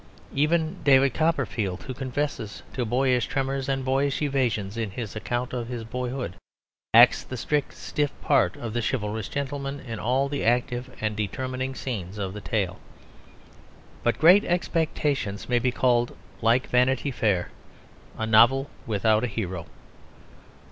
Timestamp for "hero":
19.27-19.67